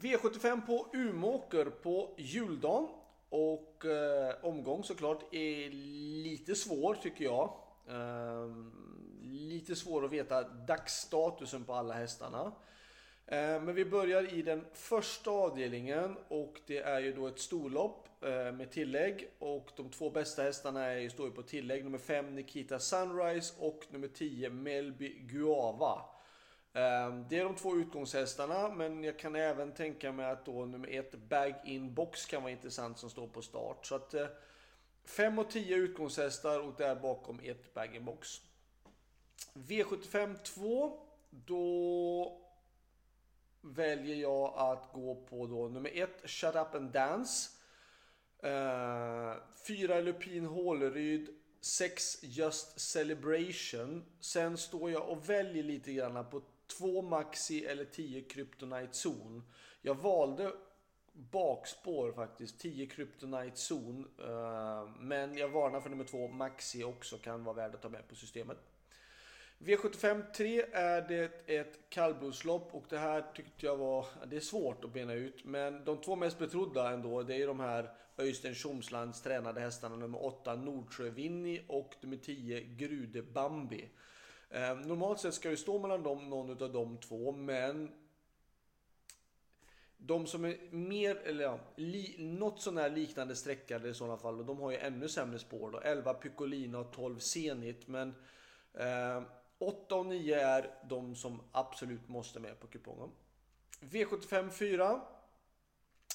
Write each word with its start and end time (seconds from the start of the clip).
V75 0.00 0.66
på 0.66 0.86
Umåker 0.92 1.64
på 1.64 2.14
juldagen. 2.16 2.88
Och 3.30 3.84
eh, 3.84 4.34
omgång 4.42 4.84
såklart 4.84 5.34
är 5.34 5.70
lite 6.22 6.54
svår 6.54 6.94
tycker 6.94 7.24
jag. 7.24 7.52
Eh, 7.88 8.48
lite 9.22 9.76
svår 9.76 10.04
att 10.04 10.12
veta 10.12 10.42
dagsstatusen 10.42 11.64
på 11.64 11.74
alla 11.74 11.94
hästarna. 11.94 12.52
Eh, 13.26 13.62
men 13.62 13.74
vi 13.74 13.84
börjar 13.84 14.34
i 14.34 14.42
den 14.42 14.64
första 14.72 15.30
avdelningen 15.30 16.16
och 16.28 16.60
det 16.66 16.78
är 16.78 17.00
ju 17.00 17.12
då 17.12 17.26
ett 17.26 17.38
storlopp 17.38 18.08
eh, 18.22 18.52
med 18.52 18.70
tillägg. 18.70 19.28
Och 19.38 19.70
de 19.76 19.90
två 19.90 20.10
bästa 20.10 20.42
hästarna 20.42 20.84
är 20.84 20.98
ju, 20.98 21.10
står 21.10 21.26
ju 21.26 21.32
på 21.32 21.42
tillägg. 21.42 21.84
Nummer 21.84 21.98
5 21.98 22.34
Nikita 22.34 22.78
Sunrise 22.78 23.54
och 23.58 23.86
nummer 23.90 24.08
10 24.08 24.50
Melby 24.50 25.08
Guava. 25.08 26.17
Ehm, 26.72 27.28
det 27.28 27.38
är 27.38 27.44
de 27.44 27.54
två 27.54 27.76
utgångshästarna, 27.76 28.68
men 28.68 29.04
jag 29.04 29.18
kan 29.18 29.36
även 29.36 29.74
tänka 29.74 30.12
mig 30.12 30.26
att 30.26 30.44
då 30.44 30.64
nummer 30.64 30.88
ett 30.88 31.14
Bag-In 31.14 31.94
Box 31.94 32.26
kan 32.26 32.42
vara 32.42 32.52
intressant 32.52 32.98
som 32.98 33.10
står 33.10 33.28
på 33.28 33.42
start. 33.42 33.86
Så 33.86 33.94
att 33.94 34.14
eh, 34.14 34.26
5 35.04 35.38
och 35.38 35.50
10 35.50 35.76
utgångshästar 35.76 36.60
och 36.60 36.74
där 36.76 36.94
bakom 36.94 37.40
ett 37.42 37.74
Bag-In 37.74 38.04
Box. 38.04 38.28
V75 39.54 40.36
2, 40.42 41.00
då 41.30 42.40
väljer 43.60 44.16
jag 44.16 44.54
att 44.56 44.92
gå 44.92 45.14
på 45.14 45.46
då 45.46 45.68
nummer 45.68 45.90
1 45.94 46.10
Shut 46.24 46.54
Up 46.54 46.74
and 46.74 46.90
Dance. 46.90 47.50
Ehm, 48.42 49.36
4 49.66 50.00
Lupin 50.00 50.46
Håleryd 50.46 51.28
6 51.60 52.18
Just 52.22 52.80
Celebration. 52.80 54.04
Sen 54.20 54.58
står 54.58 54.90
jag 54.90 55.08
och 55.08 55.28
väljer 55.28 55.62
lite 55.62 55.92
grann 55.92 56.30
på 56.30 56.42
2 56.68 57.02
Maxi 57.02 57.64
eller 57.64 57.84
10 57.84 58.22
Kryptonite 58.22 58.92
zon. 58.92 59.42
Jag 59.82 59.94
valde 59.94 60.52
bakspår 61.12 62.12
faktiskt, 62.12 62.60
10 62.60 62.86
Kryptonite 62.86 63.56
zon. 63.56 64.08
Eh, 64.18 64.88
men 65.00 65.38
jag 65.38 65.48
varnar 65.48 65.80
för 65.80 65.90
nummer 65.90 66.04
2 66.04 66.28
Maxi 66.28 66.84
också 66.84 67.18
kan 67.18 67.44
vara 67.44 67.56
värd 67.56 67.74
att 67.74 67.82
ta 67.82 67.88
med 67.88 68.08
på 68.08 68.14
systemet. 68.14 68.58
V75 69.58 70.32
3 70.32 70.64
är 70.72 71.08
det 71.08 71.48
ett 71.48 71.90
kallblodslopp 71.90 72.74
och 72.74 72.84
det 72.88 72.98
här 72.98 73.24
tyckte 73.34 73.66
jag 73.66 73.76
var, 73.76 74.06
det 74.26 74.36
är 74.36 74.40
svårt 74.40 74.84
att 74.84 74.92
bena 74.92 75.12
ut. 75.12 75.44
Men 75.44 75.84
de 75.84 76.00
två 76.00 76.16
mest 76.16 76.38
betrodda 76.38 76.90
ändå, 76.90 77.22
det 77.22 77.42
är 77.42 77.46
de 77.46 77.60
här 77.60 77.90
Öystein 78.18 78.54
Tjomslands 78.54 79.22
tränade 79.22 79.60
hästarna 79.60 79.96
nummer 79.96 80.24
8 80.24 80.54
Nordsjö 80.54 81.10
Winnie 81.10 81.62
och 81.66 81.94
nummer 82.00 82.16
10 82.16 82.60
Grude 82.60 83.22
Bambi. 83.22 83.88
Eh, 84.50 84.76
normalt 84.76 85.20
sett 85.20 85.34
ska 85.34 85.50
det 85.50 85.56
stå 85.56 85.78
mellan 85.78 86.02
dem, 86.02 86.30
någon 86.30 86.62
av 86.62 86.72
de 86.72 86.98
två, 86.98 87.32
men 87.32 87.90
de 89.96 90.26
som 90.26 90.44
är 90.44 90.56
mer, 90.70 91.16
eller 91.16 91.44
ja, 91.44 91.58
li, 91.76 92.16
något 92.18 92.60
sånär 92.60 92.90
liknande 92.90 93.36
sträckade 93.36 93.88
i 93.88 93.94
sådana 93.94 94.16
fall, 94.16 94.40
och 94.40 94.46
de 94.46 94.60
har 94.60 94.70
ju 94.70 94.76
ännu 94.76 95.08
sämre 95.08 95.38
spår 95.38 95.70
då. 95.70 95.80
11 95.80 96.14
Piccolina 96.14 96.78
och 96.78 96.92
12 96.92 97.18
Zenit, 97.18 97.88
men 97.88 98.14
eh, 98.74 99.22
8 99.58 99.94
och 99.94 100.06
9 100.06 100.40
är 100.40 100.74
de 100.88 101.14
som 101.14 101.40
absolut 101.52 102.08
måste 102.08 102.40
med 102.40 102.60
på 102.60 102.66
kupongen. 102.66 103.10
V75 103.80 104.50
4. 104.50 105.00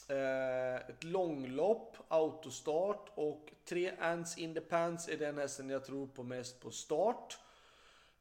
Eh, 0.10 0.76
ett 0.76 1.04
långlopp, 1.04 1.98
autostart 2.08 3.12
och 3.16 3.54
3 3.66 3.92
Ants 4.00 4.38
in 4.38 4.54
the 4.54 4.62
Pants 4.62 5.10
är 5.10 5.18
den 5.18 5.38
hästen 5.38 5.70
jag 5.70 5.86
tror 5.86 6.08
på 6.08 6.24
mest 6.24 6.60
på 6.60 6.72
start. 6.72 7.38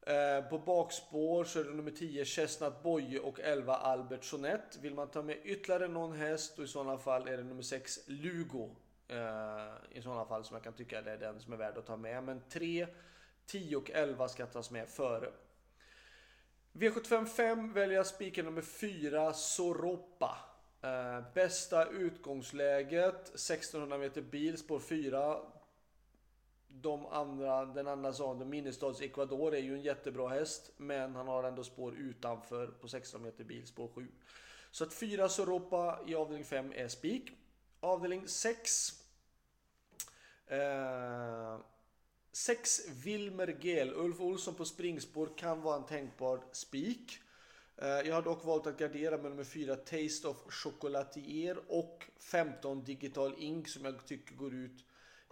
Eh, 0.05 0.49
på 0.49 0.57
bakspår 0.57 1.43
så 1.43 1.59
är 1.59 1.63
det 1.63 1.73
nummer 1.73 1.91
10 1.91 2.25
Chestnut 2.25 2.83
Boye 2.83 3.19
och 3.19 3.39
11 3.39 3.75
Albert 3.75 4.23
Sonett. 4.23 4.77
Vill 4.81 4.93
man 4.93 5.07
ta 5.07 5.21
med 5.21 5.37
ytterligare 5.43 5.87
någon 5.87 6.17
häst 6.17 6.59
och 6.59 6.63
i 6.63 6.67
sådana 6.67 6.97
fall 6.97 7.27
är 7.27 7.37
det 7.37 7.43
nummer 7.43 7.61
6 7.61 7.99
Lugo. 8.07 8.75
Eh, 9.07 9.97
I 9.97 10.01
sådana 10.01 10.25
fall 10.25 10.43
som 10.43 10.55
jag 10.55 10.63
kan 10.63 10.73
tycka 10.73 10.99
är 10.99 11.17
den 11.17 11.39
som 11.39 11.53
är 11.53 11.57
värd 11.57 11.77
att 11.77 11.85
ta 11.85 11.97
med. 11.97 12.23
Men 12.23 12.41
3, 12.49 12.87
10 13.45 13.75
och 13.75 13.91
11 13.91 14.27
ska 14.27 14.45
tas 14.45 14.71
med 14.71 14.89
före. 14.89 15.29
V75 16.73 17.25
5 17.25 17.73
väljer 17.73 17.97
jag 17.97 18.07
spiken 18.07 18.45
nummer 18.45 18.61
4 18.61 19.33
Soropa. 19.33 20.37
Eh, 20.81 21.33
bästa 21.33 21.89
utgångsläget 21.89 23.27
1600 23.27 23.97
meter 23.97 24.21
bil, 24.21 24.57
spår 24.57 24.79
4 24.79 25.39
de 26.81 27.05
andra, 27.05 27.65
den 27.65 27.87
andra 27.87 28.13
saken, 28.13 28.49
Minnestads 28.49 29.01
Ecuador 29.01 29.55
är 29.55 29.61
ju 29.61 29.73
en 29.73 29.81
jättebra 29.81 30.29
häst. 30.29 30.71
Men 30.77 31.15
han 31.15 31.27
har 31.27 31.43
ändå 31.43 31.63
spår 31.63 31.95
utanför 31.95 32.67
på 32.67 32.87
16 32.87 33.21
meter 33.21 33.43
bil, 33.43 33.67
spår 33.67 33.87
7. 33.95 34.07
Så 34.71 34.83
att 34.83 34.93
4 34.93 35.29
Soropa 35.29 35.99
i 36.07 36.15
avdelning 36.15 36.45
5 36.45 36.73
är 36.75 36.87
spik. 36.87 37.31
Avdelning 37.79 38.27
6. 38.27 38.91
6 42.31 42.79
eh, 42.87 42.93
Wilmer 43.03 43.57
Gel. 43.61 43.93
Ulf 43.93 44.21
Olsson 44.21 44.55
på 44.55 44.65
springspår 44.65 45.29
kan 45.37 45.61
vara 45.61 45.75
en 45.75 45.85
tänkbar 45.85 46.43
spik. 46.51 47.19
Eh, 47.77 47.87
jag 47.87 48.15
har 48.15 48.21
dock 48.21 48.45
valt 48.45 48.67
att 48.67 48.77
gardera 48.77 49.17
med 49.17 49.31
nummer 49.31 49.43
4 49.43 49.75
Taste 49.75 50.27
of 50.27 50.37
Chocolatier 50.49 51.57
och 51.67 52.05
15 52.19 52.83
Digital 52.83 53.35
Ink 53.37 53.67
som 53.67 53.85
jag 53.85 54.05
tycker 54.05 54.35
går 54.35 54.53
ut 54.53 54.85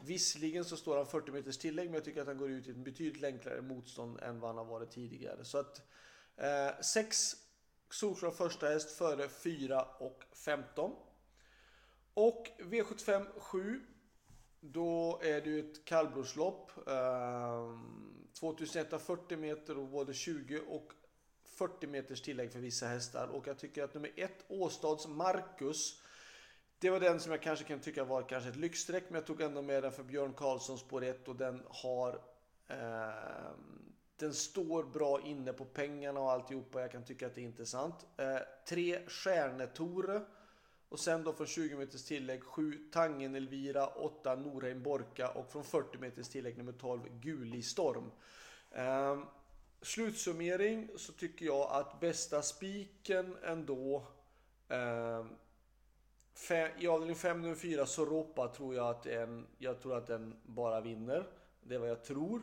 Visserligen 0.03 0.65
så 0.65 0.77
står 0.77 0.97
han 0.97 1.07
40 1.07 1.31
meters 1.31 1.57
tillägg 1.57 1.85
men 1.85 1.93
jag 1.93 2.03
tycker 2.03 2.21
att 2.21 2.27
han 2.27 2.37
går 2.37 2.49
ut 2.49 2.67
i 2.67 2.71
ett 2.71 2.77
betydligt 2.77 3.23
enklare 3.23 3.61
motstånd 3.61 4.19
än 4.19 4.39
vad 4.39 4.49
han 4.49 4.57
har 4.57 4.65
varit 4.65 4.91
tidigare. 4.91 5.45
Så 5.45 5.57
att 5.57 5.81
6 6.81 7.33
eh, 7.33 7.39
solklar 7.89 8.31
första 8.31 8.67
häst 8.67 8.91
före 8.91 9.29
4 9.29 9.83
och 9.83 10.23
15. 10.45 10.95
Och 12.13 12.47
V75 12.59 13.39
7 13.39 13.81
då 14.59 15.19
är 15.23 15.41
det 15.41 15.49
ju 15.49 15.71
ett 15.71 15.85
kallblodslopp. 15.85 16.87
Eh, 16.87 17.79
2140 18.39 19.37
meter 19.37 19.77
och 19.77 19.87
både 19.87 20.13
20 20.13 20.59
och 20.59 20.93
40 21.43 21.87
meters 21.87 22.21
tillägg 22.21 22.51
för 22.51 22.59
vissa 22.59 22.87
hästar. 22.87 23.27
Och 23.27 23.47
jag 23.47 23.59
tycker 23.59 23.83
att 23.83 23.93
nummer 23.93 24.11
1 24.15 24.31
Åstads 24.47 25.07
Marcus 25.07 26.01
det 26.81 26.89
var 26.89 26.99
den 26.99 27.19
som 27.19 27.31
jag 27.31 27.41
kanske 27.41 27.65
kan 27.65 27.79
tycka 27.79 28.03
var 28.03 28.21
kanske 28.21 28.49
ett 28.49 28.55
lyxstreck, 28.55 29.03
men 29.07 29.15
jag 29.15 29.25
tog 29.25 29.41
ändå 29.41 29.61
med 29.61 29.83
den 29.83 29.91
för 29.91 30.03
Björn 30.03 30.33
Karlsson 30.33 30.77
spår 30.77 31.03
1 31.03 31.27
och 31.27 31.35
den 31.35 31.63
har 31.69 32.21
eh, 32.67 33.51
den 34.17 34.33
står 34.33 34.83
bra 34.83 35.21
inne 35.21 35.53
på 35.53 35.65
pengarna 35.65 36.19
och 36.19 36.31
alltihopa. 36.31 36.81
Jag 36.81 36.91
kan 36.91 37.05
tycka 37.05 37.27
att 37.27 37.35
det 37.35 37.41
är 37.41 37.45
intressant. 37.45 38.05
Eh, 38.17 38.37
tre 38.67 38.99
Stjärnetore. 39.07 40.21
Och 40.89 40.99
sen 40.99 41.23
då 41.23 41.33
från 41.33 41.47
20 41.47 41.75
meters 41.75 42.03
tillägg 42.03 42.43
7 42.43 42.89
Tangen 42.91 43.35
Elvira, 43.35 43.87
8 43.87 44.35
Norheim 44.35 44.83
Borka 44.83 45.29
och 45.29 45.51
från 45.51 45.63
40 45.63 45.97
meters 45.97 46.29
tillägg 46.29 46.57
nummer 46.57 46.71
12 46.71 47.01
Guli 47.19 47.61
Storm. 47.61 48.11
Eh, 48.71 49.23
slutsummering 49.81 50.89
så 50.97 51.13
tycker 51.13 51.45
jag 51.45 51.71
att 51.71 51.99
bästa 51.99 52.41
spiken 52.41 53.37
ändå 53.43 54.07
eh, 54.69 55.25
i 56.77 56.87
avdelning 56.87 57.15
5 57.15 57.41
nummer 57.41 57.55
4 57.55 57.85
Soropa 57.85 58.47
tror 58.47 58.75
jag 58.75 58.89
att 58.89 59.05
en, 59.05 59.47
jag 59.57 59.79
tror 59.79 59.97
att 59.97 60.07
den 60.07 60.35
bara 60.43 60.81
vinner. 60.81 61.27
Det 61.63 61.75
är 61.75 61.79
vad 61.79 61.89
jag 61.89 62.03
tror. 62.03 62.41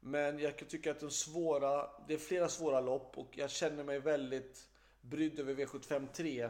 Men 0.00 0.38
jag 0.38 0.68
tycker 0.68 0.90
att 0.90 1.00
den 1.00 1.10
svåra, 1.10 1.90
det 2.08 2.14
är 2.14 2.18
flera 2.18 2.48
svåra 2.48 2.80
lopp 2.80 3.18
och 3.18 3.38
jag 3.38 3.50
känner 3.50 3.84
mig 3.84 4.00
väldigt 4.00 4.68
brydd 5.00 5.40
över 5.40 5.54
V75 5.54 6.06
3. 6.12 6.48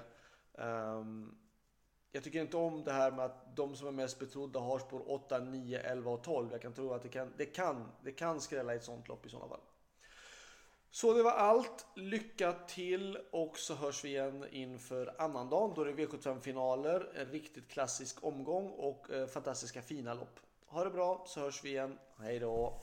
Um, 0.52 1.38
jag 2.12 2.24
tycker 2.24 2.40
inte 2.40 2.56
om 2.56 2.84
det 2.84 2.92
här 2.92 3.10
med 3.10 3.24
att 3.24 3.56
de 3.56 3.76
som 3.76 3.86
är 3.86 3.92
mest 3.92 4.18
betrodda 4.18 4.60
har 4.60 4.78
spår 4.78 5.10
8, 5.10 5.38
9, 5.38 5.80
11 5.80 6.10
och 6.10 6.22
12. 6.22 6.48
Jag 6.52 6.62
kan 6.62 6.72
tro 6.72 6.92
att 6.92 7.02
det 7.02 7.08
kan, 7.08 7.32
det 7.36 7.46
kan, 7.46 7.92
det 8.02 8.12
kan 8.12 8.40
skrälla 8.40 8.74
i 8.74 8.76
ett 8.76 8.84
sånt 8.84 9.08
lopp 9.08 9.26
i 9.26 9.28
sådana 9.28 9.48
fall. 9.48 9.60
Så 10.94 11.12
det 11.12 11.22
var 11.22 11.30
allt. 11.30 11.86
Lycka 11.94 12.52
till 12.52 13.18
och 13.30 13.58
så 13.58 13.74
hörs 13.74 14.04
vi 14.04 14.08
igen 14.08 14.44
inför 14.50 15.14
annandagen. 15.18 15.72
Då 15.76 15.82
är 15.82 15.86
det 15.86 15.92
V75-finaler, 15.92 17.12
en 17.14 17.26
riktigt 17.26 17.68
klassisk 17.68 18.24
omgång 18.24 18.70
och 18.70 19.10
eh, 19.10 19.26
fantastiska 19.26 19.82
fina 19.82 20.14
lopp. 20.14 20.40
Ha 20.66 20.84
det 20.84 20.90
bra 20.90 21.24
så 21.26 21.40
hörs 21.40 21.64
vi 21.64 21.68
igen. 21.68 21.98
Hej 22.18 22.38
då! 22.38 22.80